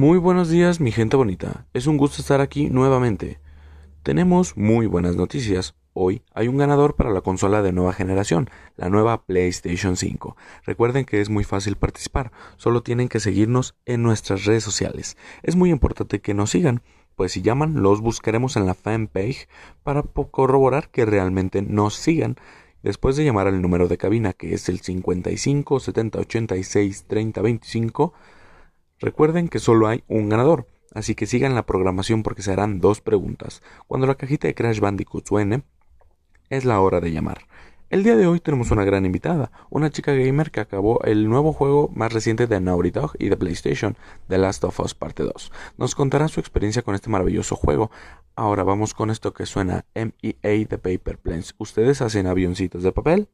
[0.00, 1.66] Muy buenos días, mi gente bonita.
[1.74, 3.38] Es un gusto estar aquí nuevamente.
[4.02, 5.74] Tenemos muy buenas noticias.
[5.92, 10.38] Hoy hay un ganador para la consola de nueva generación, la nueva PlayStation 5.
[10.64, 15.18] Recuerden que es muy fácil participar, solo tienen que seguirnos en nuestras redes sociales.
[15.42, 16.80] Es muy importante que nos sigan,
[17.14, 19.48] pues si llaman los buscaremos en la fanpage
[19.82, 22.36] para corroborar que realmente nos sigan.
[22.82, 28.14] Después de llamar al número de cabina que es el 55 70 86 30 25
[29.00, 33.00] Recuerden que solo hay un ganador, así que sigan la programación porque se harán dos
[33.00, 33.62] preguntas.
[33.86, 35.62] Cuando la cajita de Crash Bandicoot suene,
[36.50, 37.46] es la hora de llamar.
[37.88, 41.54] El día de hoy tenemos una gran invitada, una chica gamer que acabó el nuevo
[41.54, 43.96] juego más reciente de Naughty Dog y de PlayStation,
[44.28, 45.50] The Last of Us Parte 2.
[45.78, 47.90] Nos contará su experiencia con este maravilloso juego.
[48.36, 51.54] Ahora vamos con esto que suena MEA de Paper Planes.
[51.56, 53.28] ¿Ustedes hacen avioncitos de papel?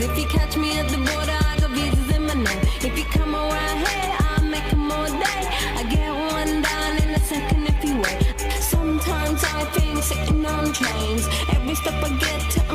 [0.00, 0.10] Like.
[0.10, 2.60] If you catch me at the border, I got visas in my name.
[2.80, 5.42] If you come around here, I'll make them all day.
[5.76, 8.60] I get one down in a second if you wait.
[8.60, 11.26] Sometimes I think sitting on trains.
[11.50, 12.67] Every step I get to,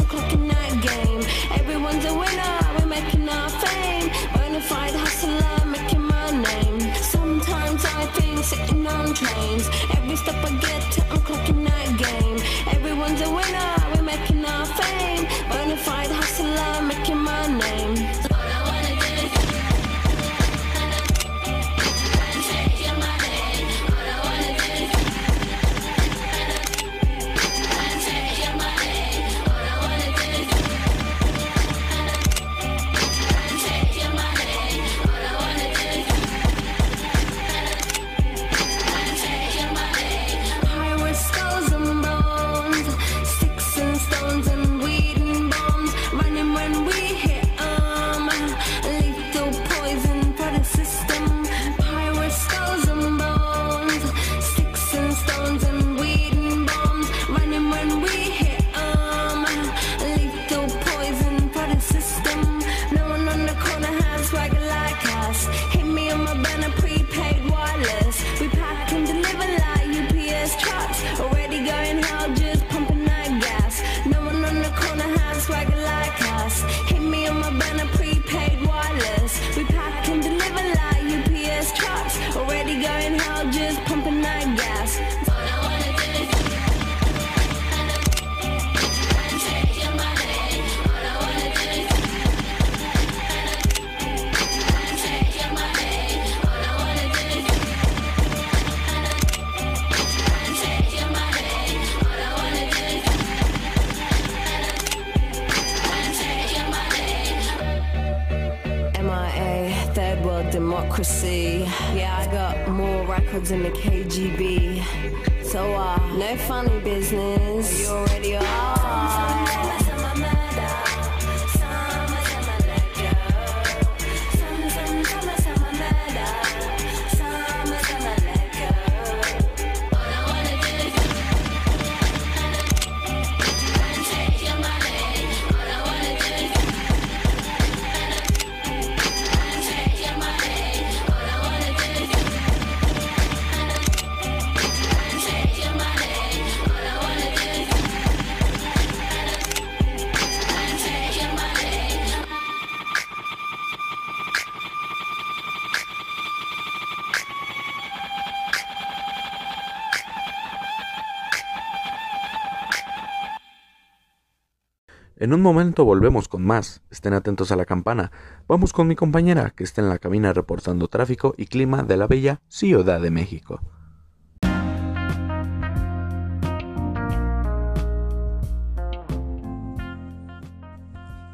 [165.24, 166.82] En un momento volvemos con más.
[166.92, 168.12] Estén atentos a la campana.
[168.46, 172.08] Vamos con mi compañera que está en la cabina reportando tráfico y clima de la
[172.08, 173.62] bella Ciudad de México.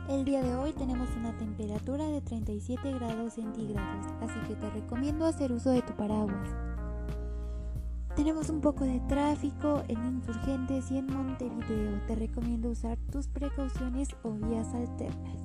[0.07, 5.25] El día de hoy tenemos una temperatura de 37 grados centígrados, así que te recomiendo
[5.25, 6.47] hacer uso de tu paraguas.
[8.15, 12.01] Tenemos un poco de tráfico en Insurgentes y en Montevideo.
[12.07, 15.37] Te recomiendo usar tus precauciones o vías alternas.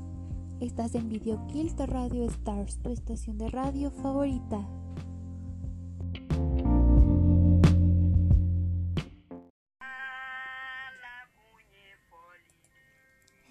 [0.60, 4.66] Estás en Video Kill de Radio Stars, tu estación de radio favorita.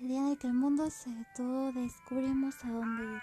[0.02, 3.22] El día de que el mundo se detuvo, descubrimos a dónde ir.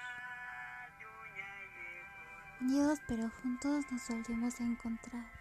[2.62, 5.39] Unidos pero juntos nos volvimos a encontrar.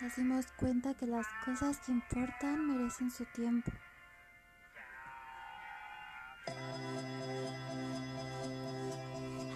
[0.00, 3.70] Nos dimos cuenta que las cosas que importan merecen su tiempo.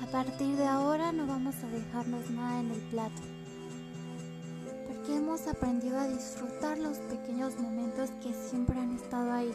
[0.00, 3.20] A partir de ahora no vamos a dejarnos nada en el plato,
[4.86, 9.52] porque hemos aprendido a disfrutar los pequeños momentos que siempre han estado ahí.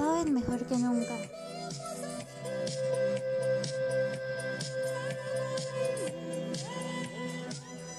[0.00, 1.14] Saben mejor que nunca.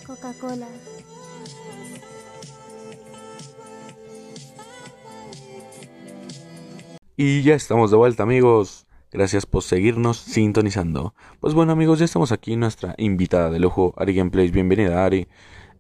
[0.08, 0.68] Coca-Cola.
[7.18, 8.88] Y ya estamos de vuelta amigos.
[9.12, 11.14] Gracias por seguirnos sintonizando.
[11.40, 14.52] Pues bueno amigos, ya estamos aquí nuestra invitada de lujo, Ari Gameplays.
[14.52, 15.28] Bienvenida Ari.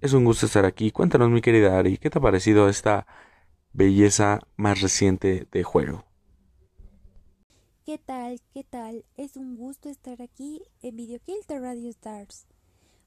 [0.01, 0.91] Es un gusto estar aquí.
[0.91, 3.07] Cuéntanos mi querida Ari, ¿qué te ha parecido esta
[3.73, 6.10] belleza más reciente de juego?
[7.83, 8.39] ¿Qué tal?
[8.53, 9.05] ¿Qué tal?
[9.17, 12.45] Es un gusto estar aquí en Video Kilter Radio Stars.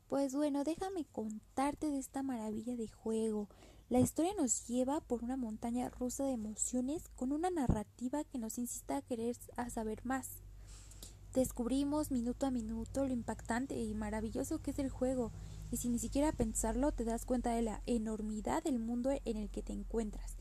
[0.09, 3.49] Pues bueno, déjame contarte de esta maravilla de juego.
[3.89, 8.59] La historia nos lleva por una montaña rusa de emociones con una narrativa que nos
[8.59, 10.43] incita a querer a saber más.
[11.35, 15.31] Descubrimos minuto a minuto lo impactante y maravilloso que es el juego,
[15.71, 19.51] y sin ni siquiera pensarlo te das cuenta de la enormidad del mundo en el
[19.51, 20.37] que te encuentras,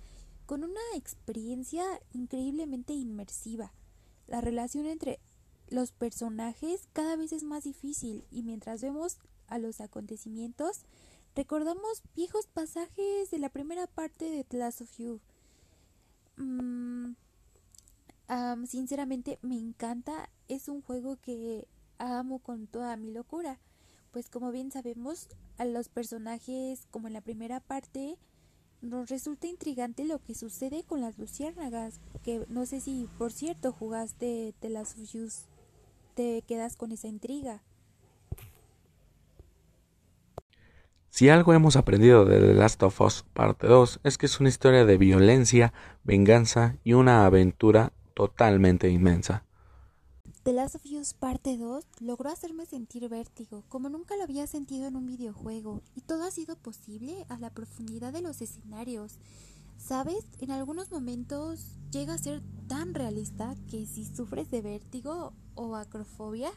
[0.48, 3.72] con una experiencia increíblemente inmersiva.
[4.28, 5.20] La relación entre
[5.70, 9.18] los personajes cada vez es más difícil y mientras vemos
[9.48, 10.86] a los acontecimientos
[11.36, 15.20] recordamos viejos pasajes de la primera parte de Last of You.
[16.38, 17.14] Mm,
[18.28, 21.68] am, sinceramente me encanta, es un juego que
[21.98, 23.60] amo con toda mi locura,
[24.12, 25.28] pues como bien sabemos
[25.58, 28.18] a los personajes como en la primera parte
[28.84, 33.72] nos resulta intrigante lo que sucede con las luciérnagas, que no sé si por cierto
[33.72, 35.30] jugaste Last of You,
[36.16, 37.64] te quedas con esa intriga.
[41.10, 44.50] Si algo hemos aprendido de The Last of Us Parte 2 es que es una
[44.50, 45.72] historia de violencia,
[46.04, 49.46] venganza y una aventura totalmente inmensa.
[50.44, 54.88] The Last of Us Parte 2 logró hacerme sentir vértigo, como nunca lo había sentido
[54.88, 59.20] en un videojuego, y todo ha sido posible a la profundidad de los escenarios.
[59.78, 60.26] ¿Sabes?
[60.40, 66.52] En algunos momentos llega a ser tan realista que si sufres de vértigo o acrofobia,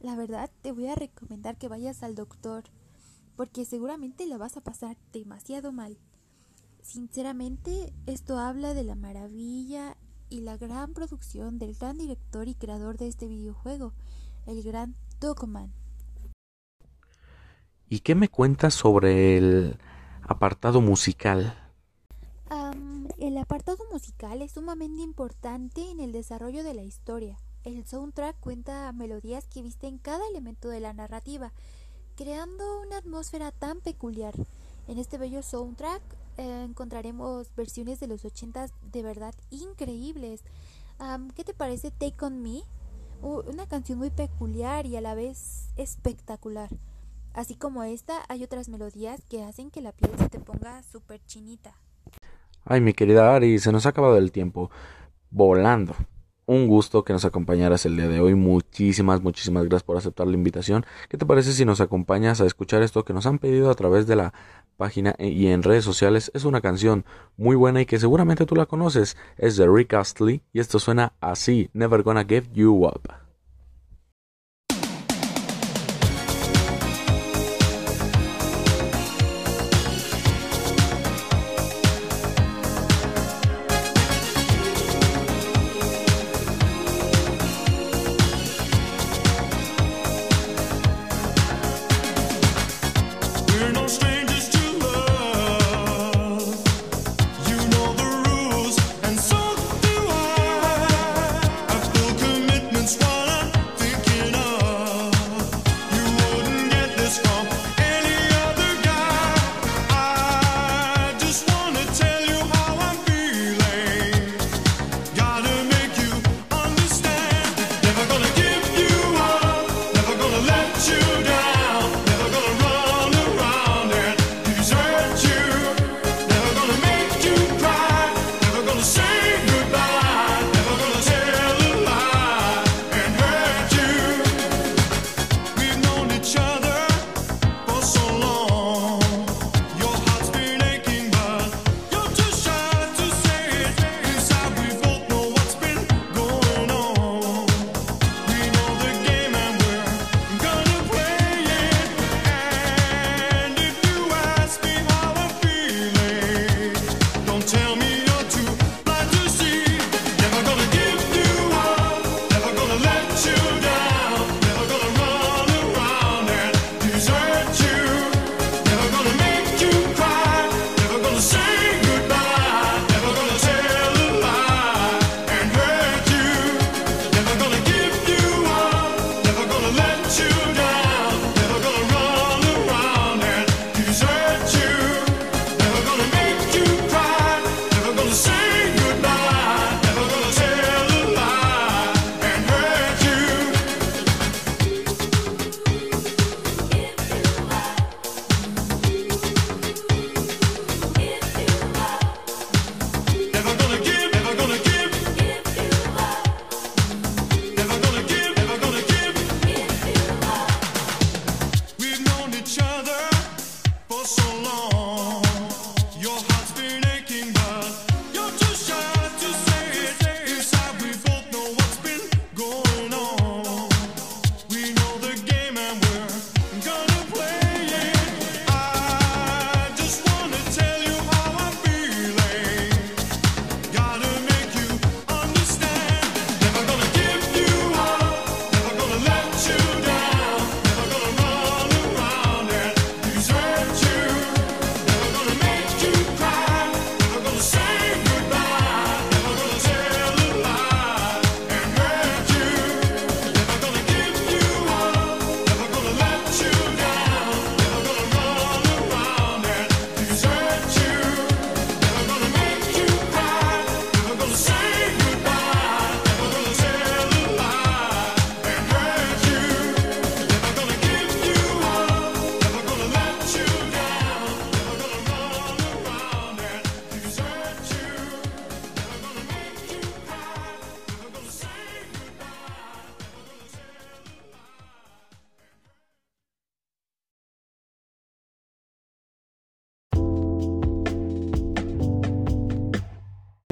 [0.00, 2.64] la verdad te voy a recomendar que vayas al doctor,
[3.34, 5.96] porque seguramente la vas a pasar demasiado mal.
[6.82, 9.96] Sinceramente, esto habla de la maravilla
[10.28, 13.92] y la gran producción del gran director y creador de este videojuego,
[14.46, 15.72] el gran Dogman.
[17.88, 19.78] ¿Y qué me cuentas sobre el
[20.22, 21.56] apartado musical?
[23.18, 27.38] El apartado musical es sumamente importante en el desarrollo de la historia.
[27.64, 31.52] El soundtrack cuenta melodías que visten cada elemento de la narrativa,
[32.14, 34.34] creando una atmósfera tan peculiar.
[34.86, 36.02] En este bello soundtrack
[36.36, 40.42] eh, encontraremos versiones de los 80 de verdad increíbles.
[41.34, 42.62] ¿Qué te parece Take On Me?
[43.22, 46.70] Una canción muy peculiar y a la vez espectacular.
[47.34, 51.20] Así como esta, hay otras melodías que hacen que la piel se te ponga súper
[51.26, 51.74] chinita.
[52.64, 54.70] Ay, mi querida Ari, se nos ha acabado el tiempo.
[55.30, 55.94] Volando.
[56.48, 58.36] Un gusto que nos acompañaras el día de hoy.
[58.36, 60.86] Muchísimas, muchísimas gracias por aceptar la invitación.
[61.08, 64.06] ¿Qué te parece si nos acompañas a escuchar esto que nos han pedido a través
[64.06, 64.32] de la
[64.76, 66.30] página y en redes sociales?
[66.34, 67.04] Es una canción
[67.36, 69.16] muy buena y que seguramente tú la conoces.
[69.36, 71.68] Es de Rick Astley y esto suena así.
[71.72, 73.25] Never gonna give you up.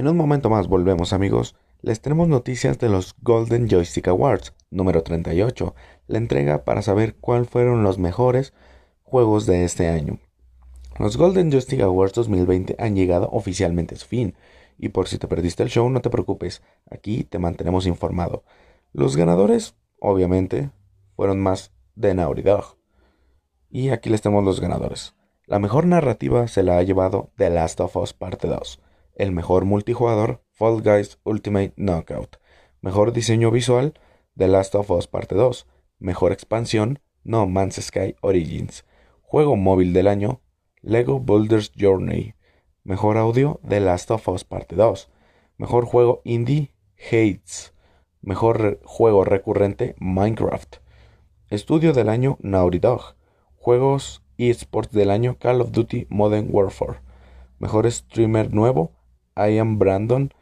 [0.05, 5.03] En un momento más volvemos amigos, les tenemos noticias de los Golden Joystick Awards número
[5.03, 5.75] 38,
[6.09, 8.53] la entrega para saber cuáles fueron los mejores
[9.03, 10.19] juegos de este año.
[10.99, 14.35] Los Golden Joystick Awards 2020 han llegado oficialmente a su fin,
[14.77, 18.45] y por si te perdiste el show no te preocupes, aquí te mantenemos informado.
[18.93, 20.71] Los ganadores, obviamente,
[21.17, 22.77] fueron más de Naughty Dog.
[23.71, 25.15] Y aquí les tenemos los ganadores.
[25.47, 28.83] La mejor narrativa se la ha llevado The Last of Us Parte 2.
[29.17, 32.39] El mejor multijugador, Fall Guys Ultimate Knockout.
[32.81, 33.95] Mejor diseño visual,
[34.37, 35.69] The Last of Us Parte 2.
[36.01, 38.85] Mejor expansión, No Man's Sky Origins.
[39.23, 40.41] Juego móvil del año,
[40.83, 42.35] Lego Builders Journey.
[42.83, 45.09] Mejor audio, The Last of Us Parte 2.
[45.59, 47.73] Mejor juego indie, Hates.
[48.21, 50.77] Mejor juego recurrente, Minecraft.
[51.51, 53.15] Estudio del año, Naughty Dog.
[53.55, 56.99] Juegos eSports del año, Call of Duty Modern Warfare.
[57.61, 58.93] Mejor streamer nuevo,
[59.37, 60.33] I am Brandon.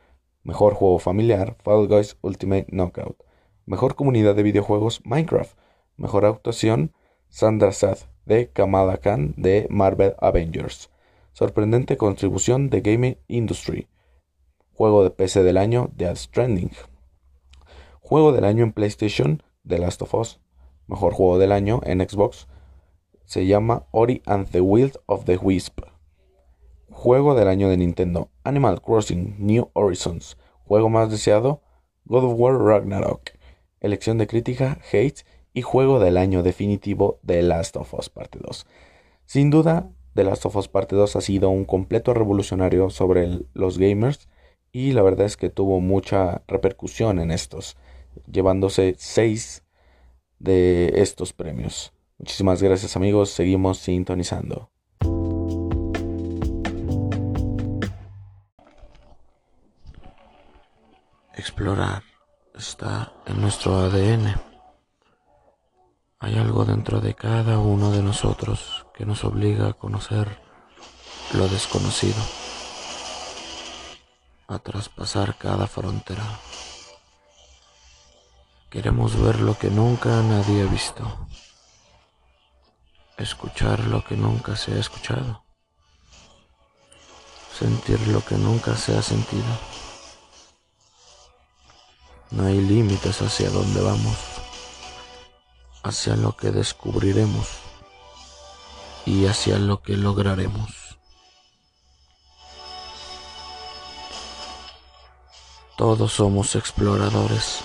[0.43, 3.23] Mejor juego familiar, Fall Guys Ultimate Knockout.
[3.65, 5.57] Mejor comunidad de videojuegos, Minecraft.
[5.97, 6.93] Mejor actuación,
[7.29, 10.91] Sandra Sath de Kamala Khan de Marvel Avengers.
[11.33, 13.89] Sorprendente contribución de Gaming Industry.
[14.75, 16.73] Juego de PC del año, Death Stranding.
[18.01, 20.41] Juego del año en PlayStation, The Last of Us.
[20.87, 22.49] Mejor juego del año en Xbox.
[23.25, 25.92] Se llama Ori and the Will of the Wisp.
[26.93, 30.37] Juego del año de Nintendo, Animal Crossing New Horizons.
[30.65, 31.63] Juego más deseado,
[32.05, 33.31] God of War Ragnarok.
[33.81, 35.25] Elección de crítica, Hate.
[35.55, 38.67] Y juego del año definitivo, The Last of Us Parte 2.
[39.27, 43.79] Sin duda, The Last of Us Parte 2 ha sido un completo revolucionario sobre los
[43.79, 44.29] gamers
[44.71, 47.77] y la verdad es que tuvo mucha repercusión en estos,
[48.31, 49.65] llevándose 6
[50.39, 51.93] de estos premios.
[52.19, 54.72] Muchísimas gracias amigos, seguimos sintonizando.
[61.35, 62.03] Explorar
[62.55, 64.39] está en nuestro ADN.
[66.19, 70.43] Hay algo dentro de cada uno de nosotros que nos obliga a conocer
[71.33, 72.23] lo desconocido,
[74.47, 76.23] a traspasar cada frontera.
[78.69, 81.29] Queremos ver lo que nunca nadie ha visto,
[83.17, 85.45] escuchar lo que nunca se ha escuchado,
[87.59, 89.72] sentir lo que nunca se ha sentido.
[92.33, 94.17] No hay límites hacia dónde vamos,
[95.83, 97.47] hacia lo que descubriremos
[99.05, 100.99] y hacia lo que lograremos.
[105.77, 107.61] Todos somos exploradores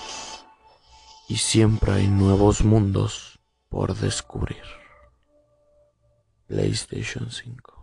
[1.28, 3.38] y siempre hay nuevos mundos
[3.70, 4.64] por descubrir.
[6.46, 7.77] PlayStation 5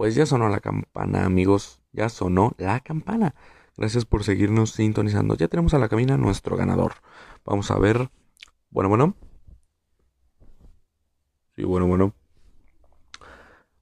[0.00, 1.78] Pues ya sonó la campana, amigos.
[1.92, 3.34] Ya sonó la campana.
[3.76, 5.34] Gracias por seguirnos sintonizando.
[5.34, 6.94] Ya tenemos a la cabina nuestro ganador.
[7.44, 8.08] Vamos a ver.
[8.70, 9.14] Bueno, bueno.
[11.54, 12.14] Sí, bueno, bueno.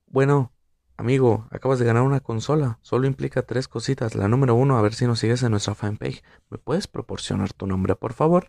[0.09, 0.51] Bueno,
[0.97, 2.81] amigo, acabas de ganar una consola.
[2.83, 4.17] Solo implica tres cositas.
[4.17, 6.25] La número uno, a ver si nos sigues en nuestra fanpage.
[6.51, 8.49] ¿Me puedes proporcionar tu nombre, por favor?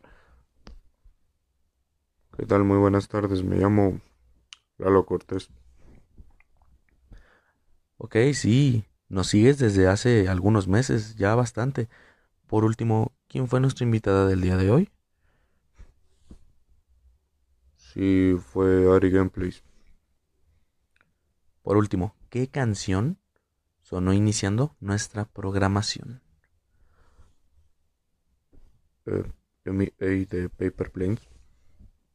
[2.35, 2.63] ¿Qué tal?
[2.63, 3.43] Muy buenas tardes.
[3.43, 4.01] Me llamo
[4.79, 5.51] Lalo Cortés.
[8.01, 11.89] Ok, sí, nos sigues desde hace algunos meses, ya bastante.
[12.47, 14.91] Por último, ¿quién fue nuestra invitada del día de hoy?
[17.75, 19.63] Sí, fue Ari Gameplays.
[21.61, 23.19] Por último, ¿qué canción
[23.81, 26.21] sonó iniciando nuestra programación?
[29.07, 29.23] Eh,
[29.65, 31.19] MA de Paper Planes.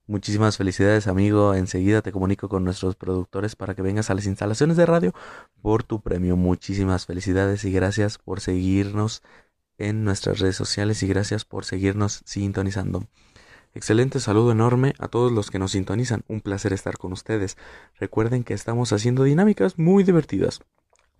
[0.06, 1.54] Muchísimas felicidades, amigo.
[1.54, 5.14] Enseguida te comunico con nuestros productores para que vengas a las instalaciones de radio
[5.62, 6.36] por tu premio.
[6.36, 9.22] Muchísimas felicidades y gracias por seguirnos
[9.78, 13.06] en nuestras redes sociales y gracias por seguirnos sintonizando.
[13.72, 16.22] Excelente saludo enorme a todos los que nos sintonizan.
[16.28, 17.56] Un placer estar con ustedes.
[17.98, 20.60] Recuerden que estamos haciendo dinámicas muy divertidas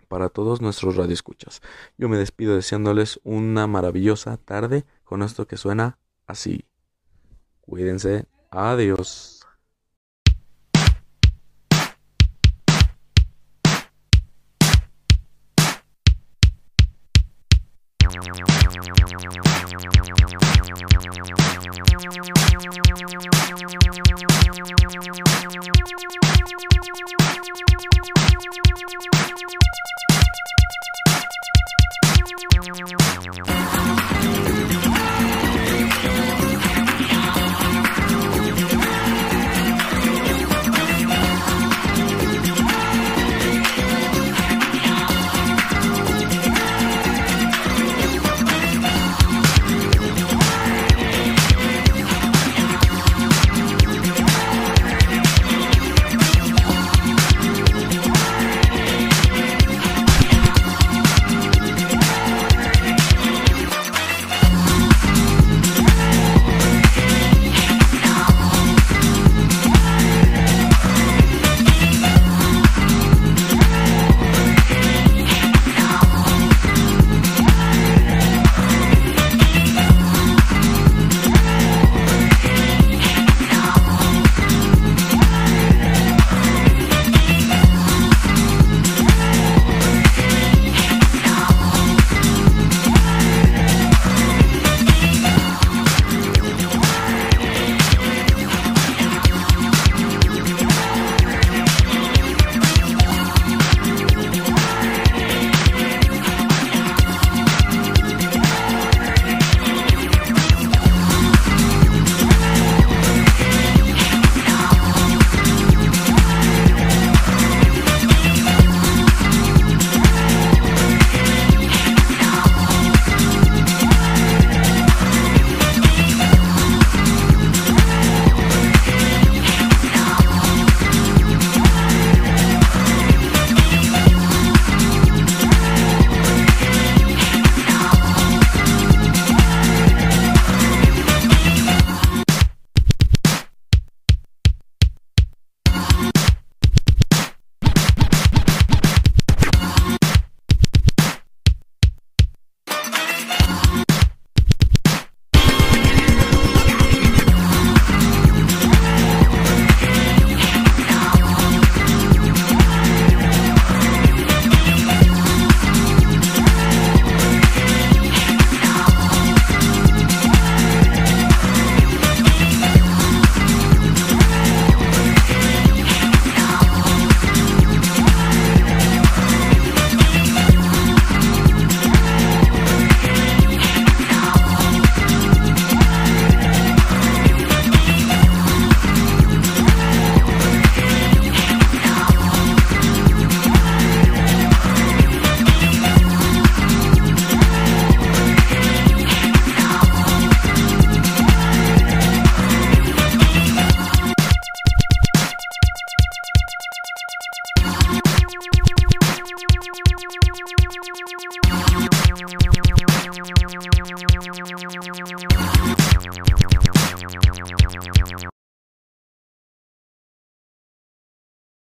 [0.08, 1.62] para todos nuestros radioescuchas.
[1.96, 6.66] Yo me despido deseándoles una maravillosa tarde con esto que suena así.
[7.62, 8.26] Cuídense.
[8.54, 9.34] Adiós.